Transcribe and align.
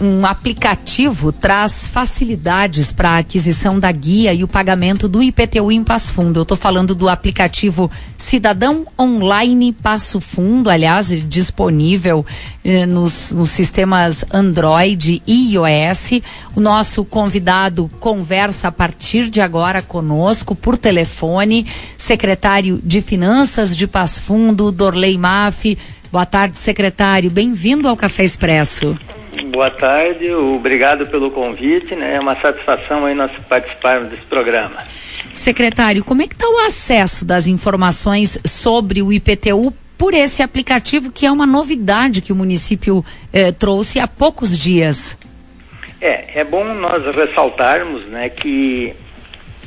um 0.00 0.24
aplicativo 0.24 1.32
traz 1.32 1.88
facilidades 1.88 2.92
para 2.92 3.10
a 3.10 3.18
aquisição 3.18 3.80
da 3.80 3.90
guia 3.90 4.32
e 4.32 4.44
o 4.44 4.48
pagamento 4.48 5.08
do 5.08 5.22
IPTU 5.22 5.72
em 5.72 5.82
Passo 5.82 6.12
Fundo. 6.12 6.38
Eu 6.38 6.42
estou 6.42 6.56
falando 6.56 6.94
do 6.94 7.08
aplicativo 7.08 7.90
Cidadão 8.16 8.86
Online 8.98 9.72
Passo 9.72 10.20
Fundo, 10.20 10.70
aliás, 10.70 11.08
disponível 11.28 12.24
eh, 12.64 12.86
nos, 12.86 13.32
nos 13.32 13.50
sistemas 13.50 14.24
Android 14.32 15.20
e 15.26 15.54
iOS. 15.54 16.20
O 16.54 16.60
nosso 16.60 17.04
convidado 17.04 17.90
conversa 17.98 18.68
a 18.68 18.72
partir 18.72 19.28
de 19.28 19.40
agora 19.40 19.82
conosco 19.82 20.54
por 20.54 20.78
telefone, 20.78 21.66
secretário 21.96 22.80
de 22.84 23.02
Finanças 23.02 23.76
de 23.76 23.86
Passo 23.86 24.22
Fundo, 24.22 24.70
Dorley 24.70 25.18
Maff. 25.18 25.76
Boa 26.12 26.24
tarde, 26.24 26.56
secretário. 26.56 27.30
Bem-vindo 27.30 27.88
ao 27.88 27.96
Café 27.96 28.24
Expresso. 28.24 28.96
Boa 29.58 29.72
tarde, 29.72 30.30
obrigado 30.32 31.04
pelo 31.08 31.32
convite, 31.32 31.96
né? 31.96 32.14
É 32.14 32.20
uma 32.20 32.40
satisfação 32.40 33.04
aí 33.04 33.12
nós 33.12 33.32
participarmos 33.48 34.08
desse 34.08 34.22
programa. 34.22 34.84
Secretário, 35.34 36.04
como 36.04 36.22
é 36.22 36.28
que 36.28 36.34
está 36.34 36.48
o 36.48 36.58
acesso 36.58 37.26
das 37.26 37.48
informações 37.48 38.38
sobre 38.46 39.02
o 39.02 39.12
IPTU 39.12 39.74
por 39.98 40.14
esse 40.14 40.44
aplicativo 40.44 41.10
que 41.10 41.26
é 41.26 41.32
uma 41.32 41.44
novidade 41.44 42.22
que 42.22 42.32
o 42.32 42.36
município 42.36 43.04
eh, 43.32 43.50
trouxe 43.50 43.98
há 43.98 44.06
poucos 44.06 44.56
dias? 44.56 45.18
É, 46.00 46.38
é 46.38 46.44
bom 46.44 46.62
nós 46.74 47.04
ressaltarmos, 47.12 48.06
né, 48.06 48.28
que 48.28 48.94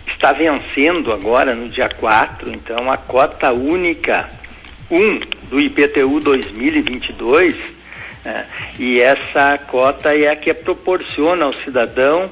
está 0.08 0.31
vencendo 0.31 1.11
agora 1.11 1.53
no 1.53 1.67
dia 1.67 1.89
4, 1.89 2.49
então 2.49 2.89
a 2.89 2.95
cota 2.95 3.52
única 3.52 4.30
1 4.89 5.19
do 5.49 5.59
IPTU 5.59 6.21
2022 6.21 7.80
é, 8.25 8.43
e 8.77 9.02
essa 9.02 9.57
cota 9.57 10.16
é 10.16 10.27
a 10.27 10.35
que 10.35 10.53
proporciona 10.53 11.45
ao 11.45 11.53
cidadão 11.53 12.30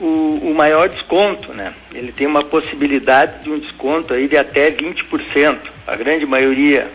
o, 0.00 0.40
o, 0.42 0.54
maior 0.54 0.88
desconto, 0.88 1.52
né? 1.52 1.72
Ele 1.92 2.12
tem 2.12 2.26
uma 2.26 2.44
possibilidade 2.44 3.44
de 3.44 3.50
um 3.50 3.58
desconto 3.58 4.14
aí 4.14 4.28
de 4.28 4.36
até 4.36 4.70
20%. 4.70 5.58
A 5.86 5.96
grande 5.96 6.26
maioria 6.26 6.88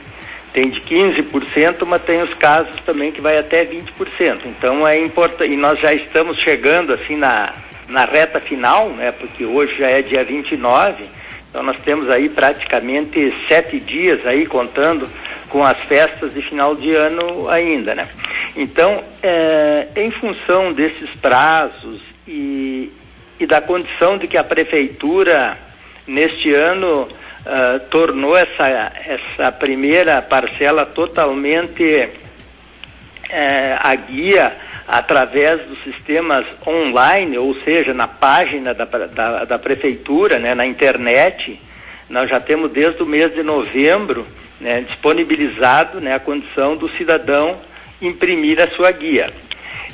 tem 0.54 0.70
de 0.70 0.82
15%, 0.82 1.86
mas 1.86 2.04
tem 2.04 2.22
os 2.22 2.34
casos 2.34 2.76
também 2.86 3.12
que 3.12 3.20
vai 3.20 3.38
até 3.38 3.66
20%. 3.66 4.42
Então 4.46 4.88
é 4.88 5.00
importante, 5.00 5.52
e 5.52 5.58
nós 5.58 5.80
já 5.80 5.94
estamos 5.94 6.38
chegando 6.38 6.94
assim 6.94 7.16
na, 7.16 7.54
na 7.88 8.06
reta 8.06 8.40
final, 8.40 8.90
né? 8.90 9.12
Porque 9.12 9.46
hoje 9.46 9.78
já 9.78 9.90
é 9.90 10.02
dia 10.02 10.24
29, 10.24 11.06
então 11.50 11.64
nós 11.64 11.78
temos 11.84 12.10
aí 12.10 12.30
praticamente 12.30 13.34
sete 13.48 13.80
dias 13.80 14.26
aí 14.26 14.46
contando 14.46 15.10
com 15.50 15.64
as 15.64 15.78
festas 15.82 16.34
de 16.34 16.42
final 16.42 16.76
de 16.76 16.96
ano 16.96 17.48
ainda, 17.48 17.94
né? 17.94 18.08
Então, 18.56 19.04
é, 19.22 19.88
em 19.96 20.12
função 20.12 20.74
desses 20.74 21.10
prazos 21.16 22.02
e, 22.28 22.92
e, 23.40 23.48
da 23.48 23.60
condição 23.60 24.18
de 24.18 24.28
que 24.28 24.38
a 24.38 24.44
prefeitura 24.44 25.58
neste 26.06 26.54
ano 26.54 27.08
uh, 27.08 27.80
tornou 27.90 28.38
essa, 28.38 28.68
essa 28.68 29.52
primeira 29.52 30.22
parcela 30.22 30.86
totalmente 30.86 32.10
é, 33.30 33.78
a 33.80 33.96
guia 33.96 34.56
através 34.88 35.62
dos 35.64 35.82
sistemas 35.84 36.46
online, 36.68 37.38
ou 37.38 37.56
seja, 37.64 37.94
na 37.94 38.08
página 38.08 38.74
da, 38.74 38.86
da, 38.86 39.46
da 39.46 39.58
prefeitura, 39.58 40.38
né, 40.38 40.54
na 40.54 40.66
internet, 40.66 41.60
nós 42.10 42.30
já 42.30 42.40
temos 42.40 42.72
desde 42.72 43.02
o 43.02 43.06
mês 43.06 43.34
de 43.34 43.42
novembro 43.42 44.28
né, 44.62 44.82
disponibilizado 44.82 46.00
né, 46.00 46.14
a 46.14 46.20
condição 46.20 46.76
do 46.76 46.90
cidadão 46.90 47.60
imprimir 48.08 48.62
a 48.62 48.68
sua 48.68 48.92
guia. 48.92 49.32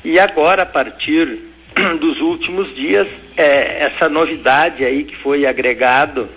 E 0.03 0.19
agora, 0.19 0.63
a 0.63 0.65
partir 0.65 1.39
dos 1.99 2.19
últimos 2.21 2.73
dias, 2.75 3.07
é, 3.35 3.83
essa 3.85 4.09
novidade 4.09 4.83
aí 4.83 5.03
que 5.03 5.15
foi 5.15 5.45
agregado 5.45 6.29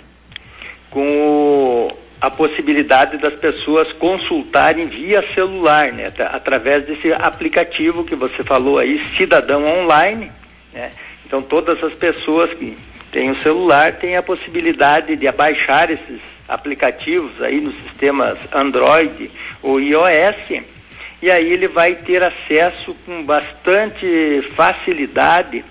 com 0.90 1.06
o, 1.06 1.92
a 2.20 2.30
possibilidade 2.30 3.16
das 3.16 3.34
pessoas 3.34 3.92
consultarem 3.94 4.86
via 4.86 5.24
celular, 5.34 5.90
né, 5.92 6.12
através 6.18 6.84
desse 6.84 7.12
aplicativo 7.12 8.04
que 8.04 8.14
você 8.14 8.44
falou 8.44 8.78
aí, 8.78 9.02
Cidadão 9.16 9.64
Online. 9.64 10.30
Né? 10.72 10.92
Então, 11.26 11.40
todas 11.40 11.82
as 11.82 11.94
pessoas 11.94 12.52
que 12.52 12.76
têm 13.10 13.30
o 13.30 13.42
celular 13.42 13.92
têm 13.92 14.16
a 14.16 14.22
possibilidade 14.22 15.16
de 15.16 15.26
abaixar 15.26 15.90
esses 15.90 16.20
aplicativos 16.48 17.40
aí 17.42 17.60
nos 17.60 17.74
sistemas 17.84 18.38
Android 18.52 19.30
ou 19.62 19.80
iOS, 19.80 20.62
e 21.22 21.30
aí 21.30 21.52
ele 21.52 21.68
vai 21.68 21.94
ter 21.94 22.22
acesso 22.22 22.94
com 23.06 23.22
bastante 23.22 24.42
facilidade 24.56 25.64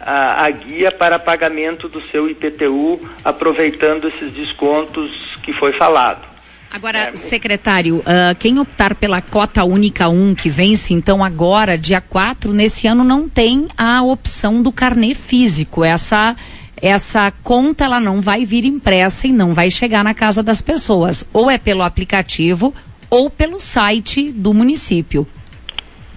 à, 0.00 0.44
à 0.44 0.50
guia 0.50 0.90
para 0.90 1.16
pagamento 1.16 1.88
do 1.88 2.02
seu 2.10 2.28
IPTU, 2.28 3.00
aproveitando 3.24 4.08
esses 4.08 4.32
descontos 4.32 5.10
que 5.44 5.52
foi 5.52 5.72
falado. 5.72 6.34
Agora, 6.68 6.98
é, 6.98 7.12
secretário, 7.12 7.98
uh, 7.98 8.34
quem 8.36 8.58
optar 8.58 8.96
pela 8.96 9.22
cota 9.22 9.62
única 9.62 10.08
1, 10.08 10.34
que 10.34 10.50
vence 10.50 10.92
então 10.92 11.22
agora, 11.22 11.78
dia 11.78 12.00
4, 12.00 12.52
nesse 12.52 12.88
ano 12.88 13.04
não 13.04 13.28
tem 13.28 13.68
a 13.78 14.02
opção 14.02 14.60
do 14.60 14.72
carnê 14.72 15.14
físico. 15.14 15.84
Essa 15.84 16.34
essa 16.82 17.32
conta 17.42 17.84
ela 17.84 18.00
não 18.00 18.20
vai 18.20 18.44
vir 18.44 18.64
impressa 18.64 19.28
e 19.28 19.32
não 19.32 19.54
vai 19.54 19.70
chegar 19.70 20.02
na 20.02 20.12
casa 20.12 20.42
das 20.42 20.60
pessoas. 20.60 21.26
Ou 21.32 21.48
é 21.48 21.56
pelo 21.56 21.82
aplicativo 21.82 22.74
ou 23.14 23.30
pelo 23.30 23.60
site 23.60 24.32
do 24.32 24.52
município. 24.52 25.24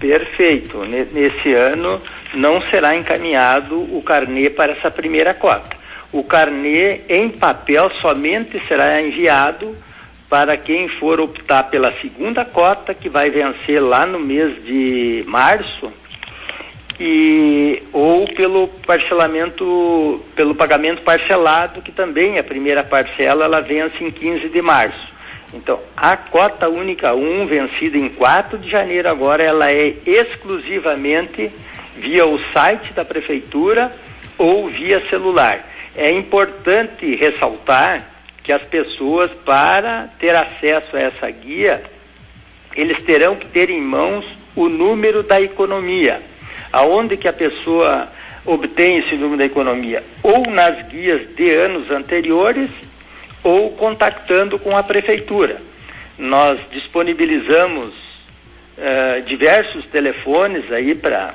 Perfeito. 0.00 0.84
Nesse 0.84 1.54
ano 1.54 2.02
não 2.34 2.60
será 2.62 2.96
encaminhado 2.96 3.76
o 3.96 4.02
carnê 4.02 4.50
para 4.50 4.72
essa 4.72 4.90
primeira 4.90 5.32
cota. 5.32 5.76
O 6.12 6.24
carnê 6.24 7.02
em 7.08 7.28
papel 7.28 7.88
somente 8.00 8.60
será 8.66 9.00
enviado 9.00 9.76
para 10.28 10.56
quem 10.56 10.88
for 10.88 11.20
optar 11.20 11.70
pela 11.70 11.92
segunda 11.92 12.44
cota, 12.44 12.92
que 12.92 13.08
vai 13.08 13.30
vencer 13.30 13.80
lá 13.80 14.04
no 14.04 14.18
mês 14.18 14.60
de 14.64 15.22
março, 15.28 15.92
e 16.98 17.80
ou 17.92 18.26
pelo 18.26 18.66
parcelamento, 18.66 20.20
pelo 20.34 20.52
pagamento 20.52 21.02
parcelado, 21.02 21.80
que 21.80 21.92
também 21.92 22.40
a 22.40 22.44
primeira 22.44 22.82
parcela 22.82 23.44
ela 23.44 23.60
vence 23.60 24.02
em 24.02 24.10
15 24.10 24.48
de 24.48 24.60
março. 24.60 25.17
Então, 25.52 25.80
a 25.96 26.16
cota 26.16 26.68
única 26.68 27.14
1, 27.14 27.46
vencida 27.46 27.96
em 27.96 28.08
4 28.08 28.58
de 28.58 28.70
janeiro 28.70 29.08
agora, 29.08 29.42
ela 29.42 29.70
é 29.70 29.94
exclusivamente 30.04 31.50
via 31.96 32.26
o 32.26 32.38
site 32.52 32.92
da 32.92 33.04
prefeitura 33.04 33.92
ou 34.36 34.68
via 34.68 35.00
celular. 35.08 35.66
É 35.96 36.10
importante 36.12 37.14
ressaltar 37.16 38.06
que 38.42 38.52
as 38.52 38.62
pessoas, 38.62 39.30
para 39.44 40.08
ter 40.18 40.34
acesso 40.36 40.96
a 40.96 41.00
essa 41.00 41.30
guia, 41.30 41.82
eles 42.76 43.02
terão 43.02 43.34
que 43.34 43.46
ter 43.46 43.70
em 43.70 43.80
mãos 43.80 44.24
o 44.54 44.68
número 44.68 45.22
da 45.22 45.40
economia 45.40 46.22
aonde 46.72 47.16
que 47.16 47.28
a 47.28 47.32
pessoa 47.32 48.08
obtém 48.44 48.98
esse 48.98 49.14
número 49.14 49.38
da 49.38 49.44
economia? 49.44 50.02
Ou 50.22 50.42
nas 50.50 50.86
guias 50.88 51.22
de 51.34 51.50
anos 51.50 51.90
anteriores, 51.90 52.70
ou 53.42 53.70
contactando 53.72 54.58
com 54.58 54.76
a 54.76 54.82
prefeitura. 54.82 55.60
Nós 56.18 56.58
disponibilizamos 56.70 57.88
uh, 57.88 59.22
diversos 59.26 59.84
telefones 59.86 60.70
aí 60.72 60.94
para 60.94 61.34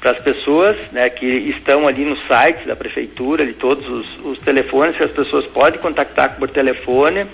para 0.00 0.12
as 0.12 0.20
pessoas 0.20 0.76
né, 0.92 1.10
que 1.10 1.26
estão 1.26 1.88
ali 1.88 2.04
no 2.04 2.16
site 2.28 2.66
da 2.66 2.76
prefeitura, 2.76 3.44
de 3.44 3.52
todos 3.52 3.88
os, 3.88 4.24
os, 4.24 4.38
telefones 4.38 4.96
que 4.96 5.02
as 5.02 5.10
pessoas 5.10 5.44
podem 5.46 5.80
contactar 5.80 6.36
por 6.36 6.48
telefone, 6.48 7.26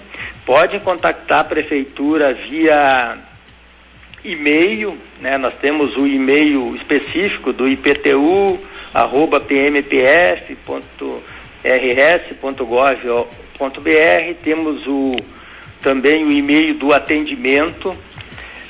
podem 0.47 0.81
contactar 0.81 1.41
a 1.41 1.44
prefeitura 1.44 2.32
via 2.32 3.19
e-mail, 4.25 4.97
né? 5.20 5.37
Nós 5.37 5.54
temos 5.56 5.94
o 5.97 6.06
e-mail 6.06 6.75
específico 6.76 7.53
do 7.53 7.69
IPTU, 7.69 8.58
arroba 8.94 9.38
pmpf.rs.gov.br, 13.58 14.42
temos 14.42 14.86
o, 14.86 15.16
também 15.82 16.24
o 16.24 16.32
e-mail 16.32 16.74
do 16.74 16.92
atendimento. 16.92 17.96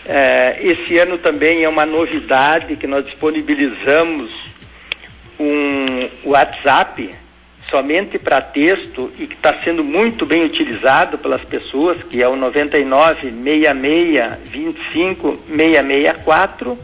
É, 0.06 0.58
esse 0.60 0.98
ano 0.98 1.16
também 1.18 1.64
é 1.64 1.68
uma 1.68 1.86
novidade 1.86 2.76
que 2.76 2.86
nós 2.86 3.04
disponibilizamos 3.06 4.30
um 5.40 6.08
WhatsApp 6.24 7.14
somente 7.70 8.18
para 8.18 8.40
texto 8.42 9.10
e 9.18 9.26
que 9.26 9.34
está 9.34 9.60
sendo 9.62 9.82
muito 9.82 10.26
bem 10.26 10.44
utilizado 10.44 11.16
pelas 11.16 11.42
pessoas, 11.42 12.02
que 12.04 12.22
é 12.22 12.28
o 12.28 12.36
99 12.36 13.32
66 13.32 14.38
25 14.44 15.38
664. 15.48 16.78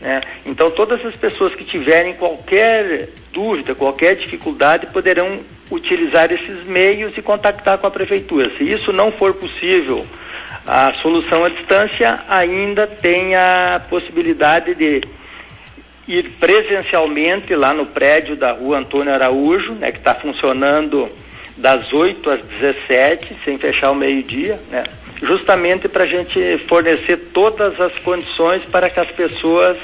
Né? 0.00 0.20
Então, 0.44 0.70
todas 0.70 1.04
as 1.06 1.14
pessoas 1.14 1.54
que 1.54 1.64
tiverem 1.64 2.14
qualquer 2.14 3.10
dúvida, 3.32 3.74
qualquer 3.74 4.16
dificuldade, 4.16 4.86
poderão 4.86 5.40
utilizar 5.70 6.32
esses 6.32 6.64
meios 6.64 7.16
e 7.16 7.22
contactar 7.22 7.78
com 7.78 7.86
a 7.86 7.90
prefeitura. 7.90 8.50
Se 8.56 8.64
isso 8.64 8.92
não 8.92 9.12
for 9.12 9.34
possível, 9.34 10.04
a 10.66 10.92
solução 10.94 11.44
à 11.44 11.48
distância 11.48 12.20
ainda 12.28 12.86
tem 12.86 13.34
a 13.34 13.80
possibilidade 13.88 14.74
de 14.74 15.02
ir 16.08 16.30
presencialmente 16.40 17.54
lá 17.54 17.72
no 17.72 17.86
prédio 17.86 18.34
da 18.34 18.52
rua 18.52 18.78
Antônio 18.78 19.14
Araújo, 19.14 19.74
né, 19.74 19.92
que 19.92 19.98
está 19.98 20.14
funcionando 20.14 21.08
das 21.56 21.92
8 21.92 22.30
às 22.30 22.42
17, 22.42 23.36
sem 23.44 23.58
fechar 23.58 23.92
o 23.92 23.94
meio-dia, 23.94 24.58
né, 24.70 24.84
justamente 25.22 25.88
para 25.88 26.04
a 26.04 26.06
gente 26.06 26.58
fornecer 26.66 27.16
todas 27.32 27.80
as 27.80 27.92
condições 28.00 28.62
para 28.64 28.90
que 28.90 28.98
as 28.98 29.10
pessoas 29.10 29.76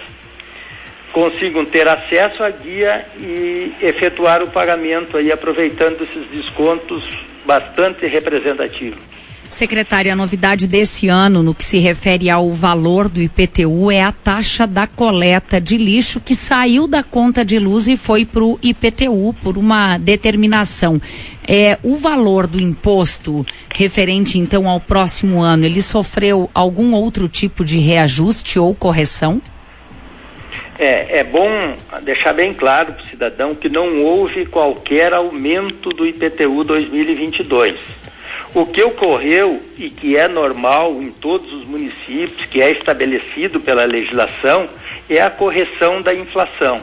consigam 1.13 1.65
ter 1.65 1.89
acesso 1.89 2.43
à 2.43 2.51
guia 2.51 3.07
e 3.19 3.73
efetuar 3.81 4.43
o 4.43 4.49
pagamento 4.49 5.17
aí 5.17 5.33
aproveitando 5.33 6.03
esses 6.03 6.29
descontos 6.31 7.03
bastante 7.47 8.07
representativos. 8.07 9.17
Secretária, 9.49 10.13
a 10.13 10.17
novidade 10.17 10.67
desse 10.67 11.09
ano 11.09 11.43
no 11.43 11.55
que 11.55 11.65
se 11.65 11.79
refere 11.79 12.29
ao 12.29 12.51
valor 12.51 13.09
do 13.09 13.23
IPTU 13.23 13.91
é 13.91 14.03
a 14.03 14.11
taxa 14.11 14.67
da 14.67 14.87
coleta 14.87 15.61
de 15.61 15.79
lixo 15.79 16.21
que 16.21 16.35
saiu 16.35 16.89
da 16.89 17.03
conta 17.03 17.45
de 17.45 17.59
luz 17.59 17.87
e 17.87 17.97
foi 17.97 18.25
para 18.25 18.43
o 18.43 18.59
IPTU 18.61 19.35
por 19.41 19.57
uma 19.57 19.99
determinação. 19.99 21.01
É, 21.47 21.79
o 21.83 21.97
valor 21.97 22.47
do 22.47 22.61
imposto 22.61 23.47
referente 23.71 24.37
então 24.37 24.69
ao 24.69 24.81
próximo 24.81 25.41
ano, 25.41 25.65
ele 25.65 25.81
sofreu 25.81 26.51
algum 26.53 26.93
outro 26.93 27.29
tipo 27.29 27.65
de 27.65 27.79
reajuste 27.79 28.59
ou 28.59 28.75
correção? 28.75 29.41
É, 30.79 31.21
é 31.21 31.25
bom 31.25 31.49
deixar 32.03 32.33
bem 32.33 32.53
claro 32.53 32.93
para 32.93 33.03
o 33.03 33.07
cidadão 33.07 33.55
que 33.55 33.69
não 33.69 34.03
houve 34.03 34.47
qualquer 34.47 35.15
aumento 35.15 35.91
do 35.91 36.07
IPTU 36.07 36.65
2022. 36.65 37.77
O 38.55 38.65
que 38.65 38.83
ocorreu 38.83 39.61
e 39.77 39.91
que 39.91 40.17
é 40.17 40.29
normal 40.29 41.03
em 41.03 41.11
todos 41.11 41.53
os 41.53 41.65
municípios, 41.65 42.47
que 42.47 42.63
é 42.63 42.71
estabelecido 42.71 43.61
pela 43.61 43.85
legislação, 43.85 44.69
é 45.09 45.21
a 45.21 45.31
correção 45.31 46.01
da 46.01 46.15
inflação. 46.15 46.81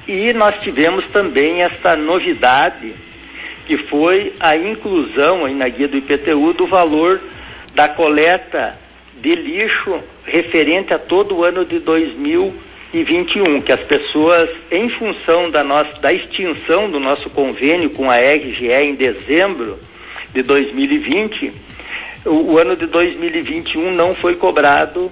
e 0.08 0.34
nós 0.34 0.62
tivemos 0.62 1.06
também 1.10 1.64
essa 1.64 1.96
novidade, 1.96 2.94
que 3.66 3.78
foi 3.78 4.34
a 4.40 4.56
inclusão 4.56 5.46
aí 5.46 5.54
na 5.54 5.70
guia 5.70 5.88
do 5.88 5.98
IPTU 5.98 6.54
do 6.54 6.68
valor 6.68 7.22
da 7.74 7.88
coleta 7.88 8.78
de 9.22 9.34
lixo 9.36 10.02
referente 10.26 10.94
a 10.94 11.00
todo 11.00 11.38
o 11.38 11.44
ano 11.44 11.66
de 11.66 11.80
2021, 11.80 13.62
que 13.62 13.72
as 13.72 13.82
pessoas, 13.82 14.50
em 14.70 14.90
função 14.90 15.50
da, 15.50 15.64
nossa, 15.64 15.94
da 16.00 16.12
extinção 16.12 16.90
do 16.90 17.00
nosso 17.00 17.30
convênio 17.30 17.90
com 17.90 18.12
a 18.12 18.18
RGE 18.18 18.72
em 18.72 18.96
dezembro 18.96 19.80
de 20.34 20.42
2020, 20.44 21.54
o, 22.26 22.54
o 22.54 22.58
ano 22.58 22.76
de 22.76 22.86
2021 22.86 23.92
não 23.92 24.14
foi 24.16 24.36
cobrado 24.36 25.12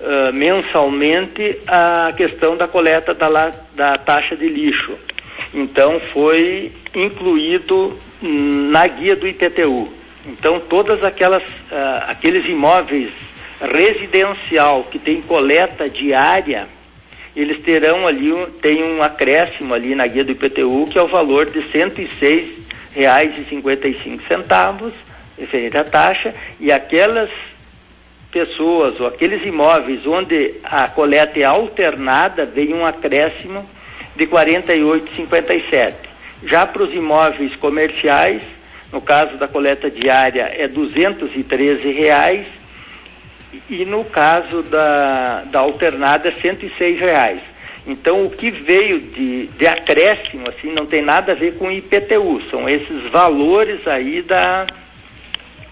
uh, 0.00 0.32
mensalmente 0.32 1.58
a 1.66 2.12
questão 2.16 2.56
da 2.56 2.68
coleta 2.68 3.14
da, 3.14 3.52
da 3.74 3.94
taxa 3.96 4.36
de 4.36 4.48
lixo. 4.48 4.96
Então 5.52 6.00
foi 6.00 6.72
incluído 6.94 7.98
na 8.22 8.86
guia 8.86 9.16
do 9.16 9.26
IPTU. 9.26 9.88
Então 10.26 10.60
todas 10.60 11.04
aquelas 11.04 11.42
uh, 11.42 12.04
aqueles 12.08 12.46
imóveis 12.48 13.10
residencial 13.60 14.84
que 14.84 14.98
tem 14.98 15.22
coleta 15.22 15.88
diária, 15.88 16.66
eles 17.34 17.60
terão 17.60 18.06
ali 18.06 18.32
tem 18.60 18.82
um 18.82 19.02
acréscimo 19.02 19.72
ali 19.72 19.94
na 19.94 20.06
guia 20.06 20.24
do 20.24 20.32
IPTU 20.32 20.88
que 20.90 20.98
é 20.98 21.02
o 21.02 21.08
valor 21.08 21.46
de 21.46 21.60
R$ 21.60 22.56
reais 22.94 23.38
e 23.38 23.44
cinquenta 23.44 23.86
e 23.86 23.98
cinco 24.02 24.26
centavos 24.26 24.92
referente 25.38 25.76
à 25.76 25.84
taxa 25.84 26.34
e 26.58 26.72
aquelas 26.72 27.30
pessoas 28.36 29.00
ou 29.00 29.06
aqueles 29.06 29.46
imóveis 29.46 30.06
onde 30.06 30.56
a 30.62 30.86
coleta 30.88 31.40
é 31.40 31.44
alternada, 31.44 32.44
vem 32.44 32.74
um 32.74 32.84
acréscimo 32.84 33.66
de 34.14 34.26
48,57. 34.26 35.94
Já 36.44 36.66
para 36.66 36.82
os 36.82 36.92
imóveis 36.92 37.56
comerciais, 37.56 38.42
no 38.92 39.00
caso 39.00 39.38
da 39.38 39.48
coleta 39.48 39.90
diária 39.90 40.52
é 40.54 40.68
213 40.68 41.90
reais 41.92 42.46
e 43.70 43.86
no 43.86 44.04
caso 44.04 44.62
da, 44.64 45.44
da 45.46 45.60
alternada 45.60 46.30
106 46.38 47.00
reais. 47.00 47.40
Então 47.86 48.26
o 48.26 48.30
que 48.30 48.50
veio 48.50 49.00
de, 49.00 49.46
de 49.46 49.66
acréscimo 49.66 50.46
assim 50.46 50.74
não 50.74 50.84
tem 50.84 51.00
nada 51.00 51.32
a 51.32 51.34
ver 51.34 51.54
com 51.54 51.72
IPTU, 51.72 52.42
são 52.50 52.68
esses 52.68 53.10
valores 53.10 53.88
aí 53.88 54.20
da, 54.20 54.66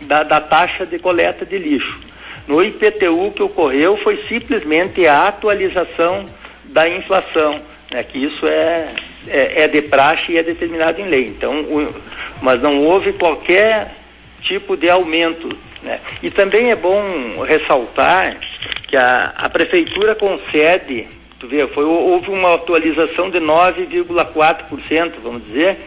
da, 0.00 0.22
da 0.22 0.40
taxa 0.40 0.86
de 0.86 0.98
coleta 0.98 1.44
de 1.44 1.58
lixo. 1.58 2.13
No 2.46 2.62
IPTU, 2.62 3.26
o 3.26 3.32
que 3.32 3.42
ocorreu 3.42 3.96
foi 3.96 4.22
simplesmente 4.28 5.06
a 5.06 5.28
atualização 5.28 6.26
da 6.64 6.88
inflação, 6.88 7.60
né, 7.90 8.02
que 8.02 8.18
isso 8.18 8.46
é, 8.46 8.94
é, 9.28 9.62
é, 9.62 9.68
de 9.68 9.82
praxe 9.82 10.32
e 10.32 10.38
é 10.38 10.42
determinado 10.42 11.00
em 11.00 11.08
lei. 11.08 11.26
Então, 11.26 11.60
o, 11.60 11.94
mas 12.42 12.60
não 12.60 12.82
houve 12.82 13.12
qualquer 13.14 13.94
tipo 14.42 14.76
de 14.76 14.90
aumento. 14.90 15.56
Né? 15.82 16.00
E 16.22 16.30
também 16.30 16.70
é 16.70 16.76
bom 16.76 17.42
ressaltar 17.42 18.38
que 18.86 18.96
a, 18.96 19.32
a 19.36 19.48
prefeitura 19.48 20.14
concede, 20.14 21.06
tu 21.40 21.48
vê, 21.48 21.66
foi, 21.68 21.84
houve 21.84 22.30
uma 22.30 22.54
atualização 22.54 23.30
de 23.30 23.38
9,4%, 23.38 25.12
vamos 25.22 25.44
dizer, 25.46 25.78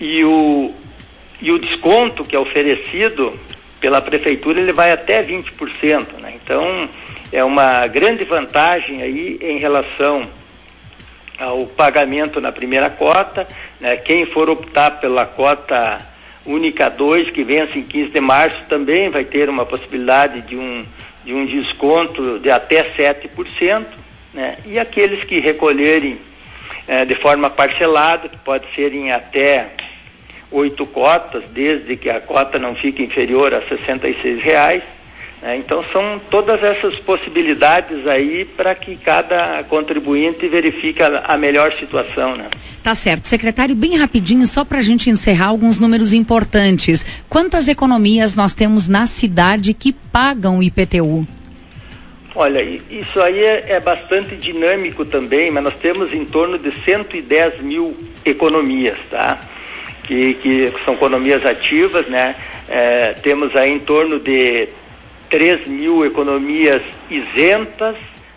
e 0.00 0.24
o, 0.24 0.74
e 1.40 1.52
o 1.52 1.58
desconto 1.58 2.24
que 2.24 2.34
é 2.34 2.38
oferecido 2.38 3.38
pela 3.80 4.00
prefeitura 4.00 4.60
ele 4.60 4.72
vai 4.72 4.92
até 4.92 5.22
20%, 5.22 6.20
né? 6.20 6.34
Então 6.42 6.88
é 7.32 7.44
uma 7.44 7.86
grande 7.86 8.24
vantagem 8.24 9.02
aí 9.02 9.38
em 9.40 9.58
relação 9.58 10.28
ao 11.38 11.66
pagamento 11.66 12.40
na 12.40 12.50
primeira 12.50 12.90
cota, 12.90 13.46
né? 13.80 13.96
Quem 13.96 14.26
for 14.26 14.50
optar 14.50 15.00
pela 15.00 15.24
cota 15.24 16.00
única 16.44 16.88
2 16.88 17.30
que 17.30 17.44
vence 17.44 17.78
em 17.78 17.82
15 17.82 18.10
de 18.10 18.20
março 18.20 18.56
também 18.68 19.10
vai 19.10 19.24
ter 19.24 19.48
uma 19.48 19.66
possibilidade 19.66 20.40
de 20.42 20.56
um 20.56 20.84
de 21.24 21.34
um 21.34 21.44
desconto 21.44 22.38
de 22.38 22.50
até 22.50 22.82
7%, 22.94 23.84
né? 24.32 24.56
E 24.64 24.78
aqueles 24.78 25.22
que 25.24 25.40
recolherem 25.40 26.18
eh, 26.86 27.04
de 27.04 27.14
forma 27.16 27.50
parcelada, 27.50 28.30
que 28.30 28.36
pode 28.38 28.66
ser 28.74 28.94
em 28.94 29.12
até 29.12 29.68
oito 30.50 30.86
cotas, 30.86 31.44
desde 31.52 31.96
que 31.96 32.08
a 32.08 32.20
cota 32.20 32.58
não 32.58 32.74
fique 32.74 33.02
inferior 33.02 33.54
a 33.54 33.60
66 33.62 34.42
reais. 34.42 34.82
Né? 35.42 35.56
Então 35.58 35.84
são 35.92 36.20
todas 36.30 36.62
essas 36.62 36.96
possibilidades 37.00 38.06
aí 38.06 38.44
para 38.44 38.74
que 38.74 38.96
cada 38.96 39.62
contribuinte 39.64 40.48
verifique 40.48 41.02
a, 41.02 41.24
a, 41.26 41.36
melhor 41.36 41.72
situação. 41.74 42.36
Né? 42.36 42.46
Tá 42.82 42.94
certo. 42.94 43.26
Secretário, 43.26 43.74
bem 43.74 43.96
rapidinho, 43.96 44.46
só 44.46 44.64
para 44.64 44.78
a 44.78 44.82
gente 44.82 45.10
encerrar 45.10 45.46
alguns 45.46 45.78
números 45.78 46.12
importantes. 46.12 47.06
Quantas 47.28 47.68
economias 47.68 48.34
nós 48.34 48.54
temos 48.54 48.88
na 48.88 49.06
cidade 49.06 49.74
que 49.74 49.92
pagam 49.92 50.58
o 50.58 50.62
IPTU? 50.62 51.26
Olha, 52.34 52.62
isso 52.62 53.20
aí 53.20 53.40
é, 53.40 53.64
é, 53.70 53.80
bastante 53.80 54.36
dinâmico 54.36 55.04
também, 55.04 55.50
mas 55.50 55.64
nós 55.64 55.74
temos 55.74 56.14
em 56.14 56.24
torno 56.24 56.56
de 56.56 56.72
110 56.84 57.60
mil 57.62 57.96
economias, 58.24 58.96
tá? 59.10 59.40
Que, 60.08 60.34
que 60.34 60.72
são 60.86 60.94
economias 60.94 61.44
ativas, 61.44 62.06
né? 62.06 62.34
É, 62.66 63.14
temos 63.22 63.54
aí 63.54 63.70
em 63.70 63.78
torno 63.78 64.18
de 64.18 64.68
3 65.28 65.66
mil 65.66 66.04
economias 66.04 66.80
isentas, 67.10 67.94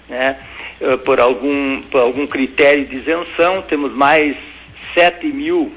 né? 0.09 0.35
É, 0.81 0.97
por 0.97 1.21
algum, 1.21 1.81
por 1.83 2.01
algum 2.01 2.27
critério 2.27 2.85
de 2.85 2.97
isenção, 2.97 3.61
temos 3.61 3.93
mais 3.93 4.35
7 4.93 5.27
mil 5.27 5.71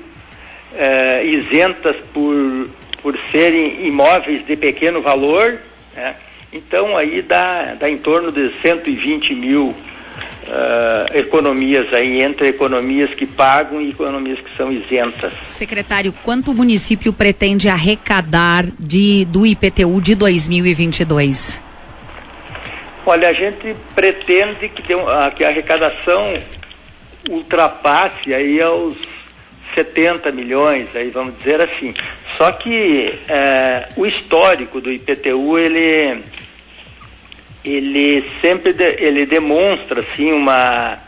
é, 0.77 1.25
isentas 1.25 1.95
por, 2.13 2.69
por 3.01 3.17
serem 3.31 3.87
imóveis 3.87 4.45
de 4.45 4.57
pequeno 4.57 5.01
valor, 5.01 5.61
né? 5.95 6.17
Então 6.53 6.97
aí 6.97 7.23
dá, 7.23 7.77
dá 7.79 7.89
em 7.89 7.99
torno 7.99 8.33
de 8.33 8.51
120 8.61 9.33
mil 9.35 9.75
uh, 10.47 11.17
economias 11.17 11.93
aí, 11.93 12.23
entre 12.23 12.49
economias 12.49 13.13
que 13.15 13.27
pagam 13.27 13.81
e 13.81 13.91
economias 13.91 14.39
que 14.41 14.57
são 14.57 14.73
isentas. 14.73 15.33
Secretário, 15.43 16.13
quanto 16.23 16.51
o 16.51 16.55
município 16.55 17.13
pretende 17.13 17.69
arrecadar 17.69 18.67
de, 18.79 19.25
do 19.27 19.47
IPTU 19.47 20.01
de 20.01 20.15
2022? 20.15 21.63
Olha, 23.07 23.29
a 23.29 23.33
gente 23.33 23.77
pretende 23.95 24.69
que, 24.69 24.83
tem, 24.83 24.97
uh, 24.97 25.31
que 25.37 25.45
a 25.45 25.49
arrecadação 25.49 26.35
ultrapasse 27.29 28.33
aí 28.33 28.61
aos 28.61 28.97
70 29.75 30.31
milhões, 30.31 30.89
aí 30.95 31.11
vamos 31.11 31.37
dizer 31.37 31.61
assim. 31.61 31.95
Só 32.37 32.53
que 32.53 33.13
uh, 33.29 34.01
o 34.01 34.07
histórico 34.07 34.81
do 34.81 34.91
IPTU, 34.91 35.59
ele 35.59 36.23
ele 37.65 38.25
sempre 38.41 38.73
de, 38.73 38.97
ele 39.03 39.25
demonstra 39.25 40.01
assim 40.01 40.33
uma 40.33 40.99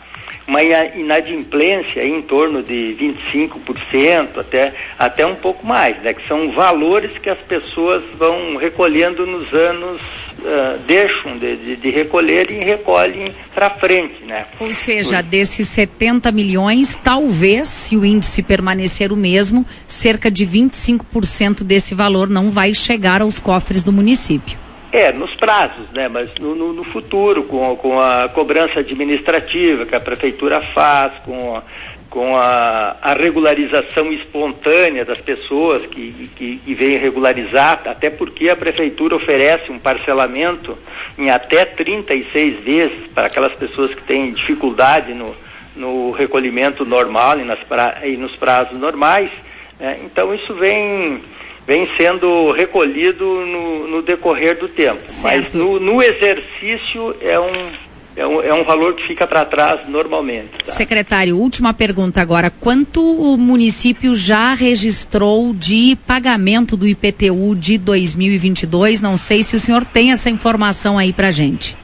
uma 0.46 0.62
inadimplência 0.62 2.04
em 2.04 2.22
torno 2.22 2.62
de 2.62 2.96
25%, 3.00 4.38
até, 4.38 4.72
até 4.96 5.26
um 5.26 5.34
pouco 5.34 5.66
mais, 5.66 6.00
né? 6.02 6.14
que 6.14 6.26
são 6.28 6.52
valores 6.52 7.18
que 7.18 7.28
as 7.28 7.38
pessoas 7.40 8.04
vão 8.16 8.56
recolhendo 8.56 9.26
nos 9.26 9.52
anos, 9.52 10.00
uh, 10.38 10.78
deixam 10.86 11.36
de, 11.36 11.56
de, 11.56 11.76
de, 11.76 11.90
recolher 11.90 12.48
e 12.50 12.62
recolhem 12.62 13.34
para 13.52 13.70
frente. 13.70 14.24
Né? 14.24 14.46
Ou 14.60 14.72
seja, 14.72 15.20
Por... 15.20 15.30
desses 15.30 15.68
70 15.68 16.30
milhões, 16.30 16.96
talvez, 17.02 17.66
se 17.66 17.96
o 17.96 18.04
índice 18.04 18.40
permanecer 18.40 19.12
o 19.12 19.16
mesmo, 19.16 19.66
cerca 19.88 20.30
de 20.30 20.46
25% 20.46 21.64
desse 21.64 21.92
valor 21.92 22.28
não 22.28 22.50
vai 22.50 22.72
chegar 22.72 23.20
aos 23.20 23.40
cofres 23.40 23.82
do 23.82 23.92
município. 23.92 24.65
É, 24.92 25.12
nos 25.12 25.34
prazos, 25.34 25.90
né? 25.92 26.08
Mas 26.08 26.30
no, 26.40 26.54
no, 26.54 26.72
no, 26.72 26.84
futuro, 26.84 27.42
com, 27.44 27.76
com 27.76 28.00
a 28.00 28.28
cobrança 28.28 28.80
administrativa 28.80 29.84
que 29.84 29.94
a 29.94 30.00
prefeitura 30.00 30.60
faz, 30.60 31.12
com, 31.24 31.60
com 32.08 32.36
a, 32.36 32.96
a 33.02 33.12
regularização 33.12 34.12
espontânea 34.12 35.04
das 35.04 35.20
pessoas 35.20 35.84
que, 35.86 36.30
que, 36.36 36.56
que 36.56 36.74
vêm 36.74 36.98
regularizar, 36.98 37.82
até 37.84 38.08
porque 38.08 38.48
a 38.48 38.56
prefeitura 38.56 39.16
oferece 39.16 39.70
um 39.70 39.78
parcelamento 39.78 40.78
em 41.18 41.30
até 41.30 41.64
36 41.64 42.64
vezes 42.64 43.06
para 43.12 43.26
aquelas 43.26 43.52
pessoas 43.54 43.92
que 43.92 44.02
têm 44.02 44.32
dificuldade 44.32 45.14
no, 45.14 45.34
no 45.74 46.10
recolhimento 46.12 46.84
normal 46.84 47.38
e, 47.40 47.44
nas 47.44 47.58
pra, 47.60 47.98
e 48.04 48.16
nos 48.16 48.34
prazos 48.36 48.78
normais. 48.78 49.30
Né? 49.78 49.98
Então 50.04 50.34
isso 50.34 50.54
vem 50.54 51.20
vem 51.66 51.88
sendo 51.96 52.52
recolhido 52.52 53.24
no, 53.24 53.88
no 53.88 54.02
decorrer 54.02 54.58
do 54.58 54.68
tempo. 54.68 55.00
Certo. 55.06 55.24
Mas 55.24 55.54
no, 55.54 55.80
no, 55.80 56.02
exercício 56.02 57.14
é 57.20 57.38
um, 57.40 57.70
é 58.16 58.26
um, 58.26 58.42
é 58.42 58.54
um 58.54 58.62
valor 58.62 58.94
que 58.94 59.06
fica 59.06 59.26
para 59.26 59.44
trás 59.44 59.88
normalmente. 59.88 60.50
Tá? 60.64 60.72
Secretário, 60.72 61.36
última 61.36 61.74
pergunta 61.74 62.20
agora. 62.20 62.50
Quanto 62.50 63.02
o 63.02 63.36
município 63.36 64.14
já 64.14 64.54
registrou 64.54 65.52
de 65.52 65.98
pagamento 66.06 66.76
do 66.76 66.86
IPTU 66.86 67.56
de 67.56 67.76
2022? 67.78 69.02
Não 69.02 69.16
sei 69.16 69.42
se 69.42 69.56
o 69.56 69.58
senhor 69.58 69.84
tem 69.84 70.12
essa 70.12 70.30
informação 70.30 70.96
aí 70.96 71.12
para 71.12 71.30
gente. 71.30 71.76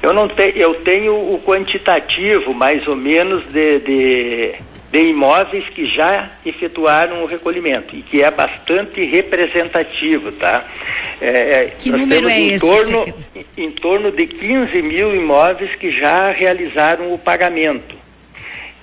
Eu 0.00 0.12
não 0.12 0.28
tenho, 0.28 0.56
eu 0.56 0.74
tenho 0.76 1.12
o 1.12 1.40
quantitativo 1.44 2.54
mais 2.54 2.86
ou 2.86 2.94
menos 2.94 3.42
de, 3.52 3.80
de 3.80 4.54
de 4.90 5.02
imóveis 5.02 5.68
que 5.68 5.86
já 5.86 6.30
efetuaram 6.44 7.22
o 7.22 7.26
recolhimento 7.26 7.94
e 7.94 8.02
que 8.02 8.22
é 8.22 8.30
bastante 8.30 9.04
representativo, 9.04 10.32
tá? 10.32 10.64
É, 11.20 11.28
é 11.28 11.72
que 11.78 11.90
número 11.90 12.28
é 12.28 12.40
em 12.40 12.54
esse? 12.54 12.64
Torno, 12.64 13.14
em 13.56 13.70
torno 13.70 14.10
de 14.10 14.26
15 14.26 14.82
mil 14.82 15.14
imóveis 15.14 15.74
que 15.74 15.90
já 15.90 16.30
realizaram 16.30 17.12
o 17.12 17.18
pagamento. 17.18 17.96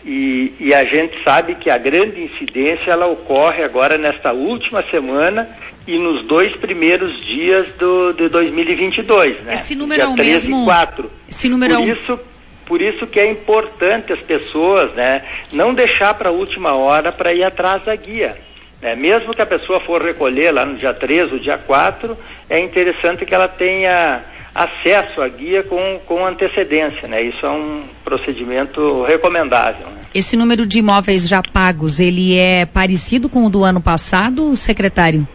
E, 0.05 0.53
e, 0.59 0.71
a 0.71 0.83
gente 0.83 1.23
sabe 1.23 1.55
que 1.55 1.67
a 1.67 1.79
grande 1.79 2.21
incidência 2.21 2.91
ela 2.91 3.07
ocorre 3.07 3.63
agora 3.63 3.97
nesta 3.97 4.31
última 4.31 4.83
semana 4.83 5.49
e 5.87 5.97
nos 5.97 6.21
dois 6.23 6.55
primeiros 6.55 7.25
dias 7.25 7.67
do, 7.79 8.13
de 8.13 8.29
2022, 8.29 9.41
né? 9.41 9.53
Esse 9.55 9.73
número 9.73 10.03
Dia 10.03 10.11
é 10.11 10.13
o 10.13 10.15
mesmo? 10.15 10.63
4. 10.65 11.11
Esse 11.27 11.49
número 11.49 11.73
Por 11.73 11.81
é 11.81 11.83
um... 11.83 11.91
isso 11.91 12.19
por 12.65 12.81
isso 12.81 13.05
que 13.05 13.19
é 13.19 13.29
importante 13.29 14.11
as 14.11 14.19
pessoas 14.19 14.91
né, 14.93 15.23
não 15.51 15.73
deixar 15.73 16.13
para 16.13 16.29
a 16.29 16.33
última 16.33 16.73
hora 16.73 17.11
para 17.11 17.33
ir 17.33 17.43
atrás 17.43 17.83
da 17.83 17.95
guia. 17.95 18.37
Né? 18.81 18.95
Mesmo 18.95 19.33
que 19.33 19.41
a 19.41 19.45
pessoa 19.45 19.79
for 19.79 20.01
recolher 20.01 20.51
lá 20.51 20.65
no 20.65 20.75
dia 20.75 20.93
3 20.93 21.31
ou 21.33 21.39
dia 21.39 21.57
4, 21.57 22.17
é 22.49 22.59
interessante 22.59 23.25
que 23.25 23.33
ela 23.33 23.47
tenha 23.47 24.23
acesso 24.53 25.21
à 25.21 25.27
guia 25.27 25.63
com, 25.63 25.99
com 26.05 26.25
antecedência. 26.25 27.07
Né? 27.07 27.21
Isso 27.23 27.45
é 27.45 27.49
um 27.49 27.83
procedimento 28.03 29.03
recomendável. 29.03 29.87
Né? 29.87 29.97
Esse 30.13 30.37
número 30.37 30.65
de 30.65 30.79
imóveis 30.79 31.27
já 31.27 31.41
pagos, 31.43 31.99
ele 31.99 32.37
é 32.37 32.65
parecido 32.65 33.27
com 33.27 33.45
o 33.45 33.49
do 33.49 33.63
ano 33.63 33.81
passado, 33.81 34.55
secretário? 34.55 35.27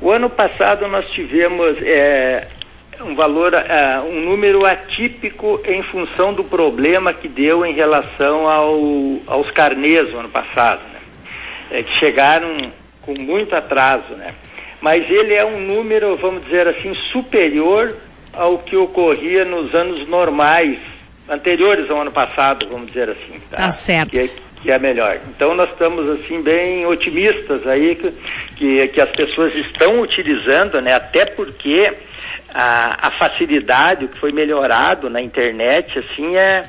O 0.00 0.10
ano 0.10 0.28
passado 0.28 0.86
nós 0.86 1.08
tivemos 1.10 1.78
é, 1.80 2.46
um 3.00 3.14
valor, 3.14 3.52
uh, 3.54 4.08
um 4.08 4.20
número 4.20 4.64
atípico 4.64 5.60
em 5.64 5.82
função 5.82 6.32
do 6.32 6.44
problema 6.44 7.12
que 7.12 7.28
deu 7.28 7.64
em 7.64 7.72
relação 7.72 8.48
ao, 8.48 8.78
aos 9.26 9.50
carnês 9.50 10.10
no 10.12 10.20
ano 10.20 10.28
passado, 10.28 10.80
né? 10.92 11.00
é, 11.70 11.82
que 11.82 11.92
chegaram 11.94 12.72
com 13.02 13.14
muito 13.14 13.54
atraso, 13.54 14.14
né? 14.14 14.34
Mas 14.80 15.08
ele 15.10 15.34
é 15.34 15.44
um 15.44 15.60
número, 15.60 16.16
vamos 16.16 16.44
dizer 16.44 16.68
assim, 16.68 16.94
superior 16.94 17.96
ao 18.32 18.58
que 18.58 18.76
ocorria 18.76 19.44
nos 19.44 19.74
anos 19.74 20.06
normais, 20.06 20.78
anteriores 21.28 21.90
ao 21.90 22.02
ano 22.02 22.12
passado, 22.12 22.68
vamos 22.68 22.88
dizer 22.88 23.10
assim. 23.10 23.40
Tá, 23.50 23.56
tá 23.56 23.70
certo. 23.70 24.10
Que, 24.10 24.20
é, 24.20 24.30
que 24.62 24.70
é 24.70 24.78
melhor. 24.78 25.18
Então 25.34 25.54
nós 25.54 25.70
estamos 25.70 26.08
assim 26.10 26.42
bem 26.42 26.86
otimistas 26.86 27.66
aí 27.66 27.94
que, 27.94 28.12
que, 28.56 28.88
que 28.88 29.00
as 29.00 29.10
pessoas 29.10 29.54
estão 29.54 30.00
utilizando, 30.00 30.80
né? 30.80 30.94
Até 30.94 31.24
porque 31.24 31.92
a, 32.52 33.08
a 33.08 33.10
facilidade, 33.12 34.04
o 34.04 34.08
que 34.08 34.18
foi 34.18 34.32
melhorado 34.32 35.10
na 35.10 35.20
internet, 35.20 35.98
assim, 35.98 36.36
é, 36.36 36.64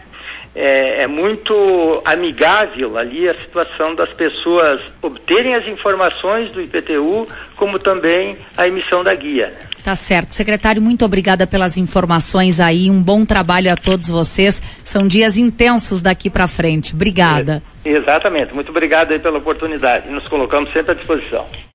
é, 0.55 1.03
é, 1.03 1.07
muito 1.07 2.01
amigável 2.03 2.97
ali 2.97 3.29
a 3.29 3.35
situação 3.35 3.93
das 3.93 4.11
pessoas 4.13 4.81
obterem 5.01 5.53
as 5.53 5.67
informações 5.67 6.51
do 6.51 6.59
IPTU, 6.59 7.27
como 7.55 7.77
também 7.77 8.37
a 8.57 8.67
emissão 8.67 9.03
da 9.03 9.13
guia. 9.13 9.53
Tá 9.83 9.95
certo. 9.95 10.33
Secretário, 10.33 10.81
muito 10.81 11.05
obrigada 11.05 11.47
pelas 11.47 11.77
informações 11.77 12.59
aí. 12.59 12.89
Um 12.89 13.01
bom 13.01 13.23
trabalho 13.23 13.71
a 13.71 13.75
todos 13.77 14.09
vocês. 14.09 14.61
São 14.83 15.07
dias 15.07 15.37
intensos 15.37 16.01
daqui 16.01 16.29
para 16.29 16.47
frente. 16.47 16.93
Obrigada. 16.93 17.63
É, 17.85 17.91
exatamente. 17.91 18.53
Muito 18.53 18.69
obrigado 18.69 19.11
aí 19.13 19.19
pela 19.19 19.37
oportunidade. 19.37 20.09
Nos 20.09 20.27
colocamos 20.27 20.73
sempre 20.73 20.91
à 20.91 20.93
disposição. 20.95 21.45